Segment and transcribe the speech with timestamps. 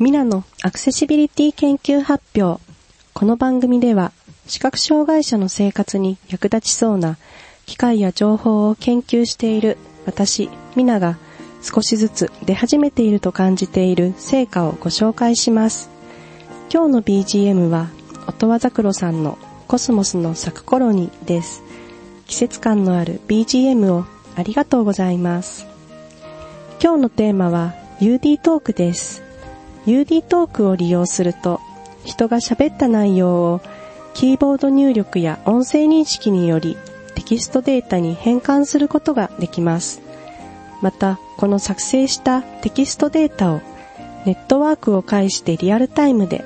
[0.00, 2.60] ミナのアクセシビリティ研究発表。
[3.12, 4.10] この番組では、
[4.48, 7.16] 視覚障害者の生活に役立ちそうな
[7.64, 11.16] 機械や情報を研究している私、ミナが
[11.62, 15.90] 少しずつ出始めていると感じている成果をご紹介します。
[16.72, 17.88] 今日の BGM は、
[18.26, 19.38] 音羽桜さんの
[19.68, 21.62] コスモスの咲く頃にです。
[22.26, 25.68] 季節感のある BGM をありがとうございます。
[26.82, 29.23] 今日のテーマは UD トークです。
[29.86, 31.60] UD トークを利用すると、
[32.04, 33.60] 人が喋った内容を
[34.14, 36.76] キーボード入力や音声認識により
[37.14, 40.00] テキストデータに変換することができます。
[40.80, 43.60] また、この作成したテキストデータを
[44.24, 46.44] ネットワークを介してリアルタイムで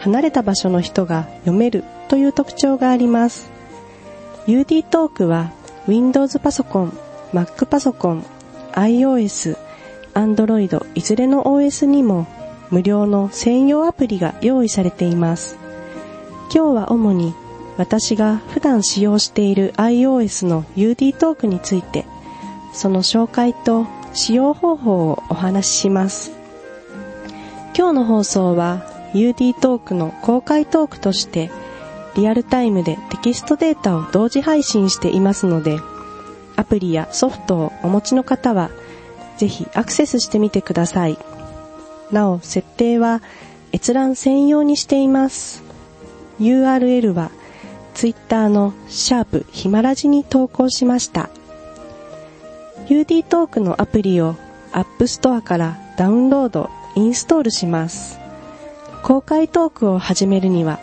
[0.00, 3.50] 離れた場所の人が読めるという特徴があります。
[4.46, 5.52] UD トークは
[5.86, 6.98] Windows パソコン、
[7.32, 8.24] Mac パソコン、
[8.72, 9.56] iOS、
[10.14, 12.26] Android いずれの OS にも
[12.72, 15.58] 無料の専用アプリが用意されています。
[16.52, 17.34] 今日は主に
[17.76, 22.04] 私が普段使用している iOS の UD トークについて
[22.72, 26.32] その紹介と使用方法をお話しします。
[27.76, 31.50] 今日の放送は UD トークの公開トークとして
[32.14, 35.78] リアルタイムでテキストデータを同時配信していますので
[36.56, 38.70] アプリやソフトをお持ちの方は
[39.38, 41.18] ぜひアクセスしてみてください。
[42.12, 43.22] なお、設定は
[43.72, 45.62] 閲覧専用にしています。
[46.40, 47.30] URL は
[47.94, 51.30] Twitter のシャープヒマラジに投稿しました。
[52.86, 54.34] UD トークのアプリを
[54.72, 58.18] App Store からダウンロード、インストールします。
[59.02, 60.80] 公開トークを始めるには、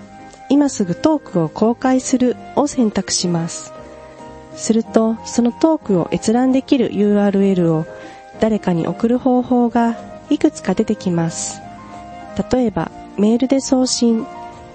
[0.49, 3.73] 今すぐトークを公開するを選択します。
[4.55, 7.85] すると、そのトークを閲覧できる URL を
[8.39, 11.61] 誰かに送る方法がいくつか出てきます。
[12.51, 14.25] 例えば、メールで送信、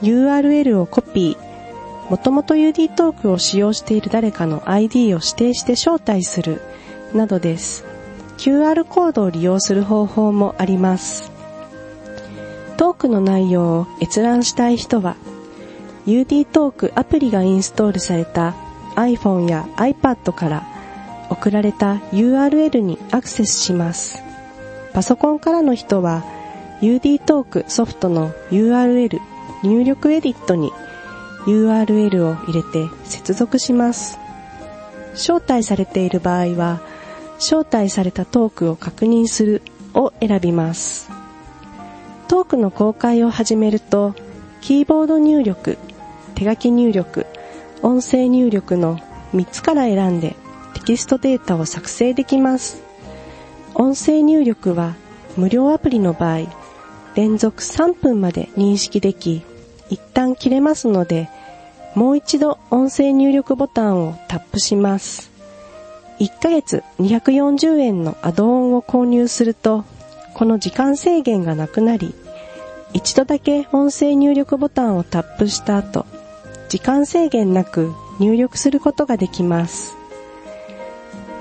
[0.02, 6.60] URL をコピー、もともと UD トークを使用している誰かの ID を指定して招待する、
[7.14, 7.84] などです。
[8.36, 11.32] QR コードを利用する方法もあります。
[12.76, 15.16] トークの内容を閲覧したい人は、
[16.06, 18.54] UD トークアプリがインストールされた
[18.96, 20.66] iPhone や iPad から
[21.30, 24.22] 送られた URL にアクセスします。
[24.94, 26.24] パソコンからの人は
[26.80, 29.20] UD トークソフトの URL
[29.64, 30.70] 入力エディットに
[31.46, 34.18] URL を入れて接続します。
[35.14, 36.80] 招待されている場合は
[37.38, 39.62] 招待されたトークを確認する
[39.94, 41.10] を選びます。
[42.28, 44.14] トークの公開を始めると
[44.60, 45.76] キーボード入力、
[46.36, 47.26] 手書き入力、
[47.82, 48.98] 音声入力の
[49.34, 50.36] 3つから選んで
[50.74, 52.93] テキストデータを作成できます。
[53.76, 54.94] 音声入力は
[55.36, 56.46] 無料アプリの場合、
[57.16, 59.42] 連続3分まで認識でき、
[59.90, 61.28] 一旦切れますので、
[61.94, 65.30] もう一度音声入力ボタンをタップします。
[66.20, 69.84] 1ヶ月240円のアドオンを購入すると、
[70.34, 72.14] この時間制限がなくなり、
[72.92, 76.06] 一度だけ音声入力ボタンをタップした後、
[76.68, 79.96] 時間制限なく入力することができます。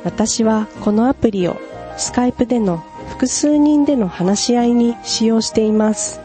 [0.03, 1.57] 私はこのアプリを
[1.97, 6.19] スカイプでの複数人での話し合いに使用しています。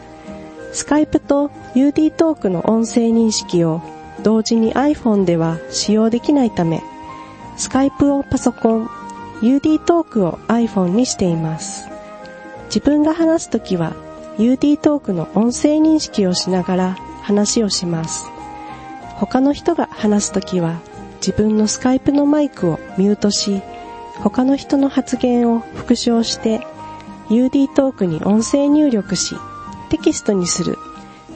[0.71, 3.81] スカイプと UD トークの音声認識を
[4.23, 6.81] 同時に iPhone では使用できないため、
[7.57, 8.89] スカイプをパソコン、
[9.41, 11.87] UD トークを iPhone にしています。
[12.65, 13.93] 自分が話すときは
[14.37, 18.25] UD トークの音声認識をしながら話をします。
[19.15, 20.79] 他の人が話すときは
[21.15, 23.61] 自分のスカイプのマイクをミュートし、
[24.21, 26.61] 他の人の発言を復唱して
[27.29, 29.35] UD トークに音声入力し
[29.89, 30.77] テキストにする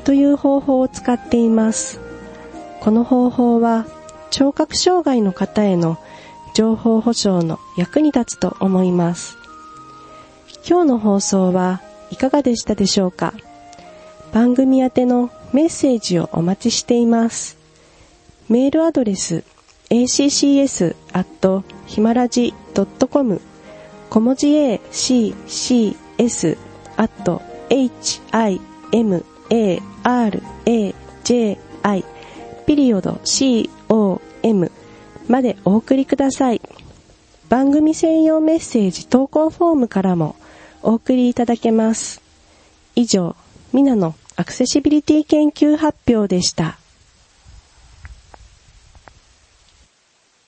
[0.04, 2.00] という方法を使っています。
[2.82, 3.86] この方法は
[4.32, 5.98] 聴覚障害の方への
[6.54, 9.38] 情報保障の役に立つと思います。
[10.68, 11.82] 今日の放送は
[12.12, 13.34] いかがでしたでしょうか？
[14.34, 17.58] 番組宛てのメッセージをお待ちしています。
[18.50, 19.44] メールアドレス
[19.90, 20.96] accs
[21.94, 22.56] ヒマラジ
[23.12, 23.40] .com
[24.10, 26.58] 小文字 a c c s
[26.98, 28.60] アット h i
[28.92, 32.04] m a r a j i
[32.66, 34.72] ピリオド c o m
[35.28, 36.62] までお送りください。
[37.50, 40.36] 番組専用メッセージ投稿フォームからも
[40.82, 42.24] お送りいただけます。
[42.96, 43.36] 以上、
[43.72, 46.80] ミナのアクセシビリティ研究発表でした。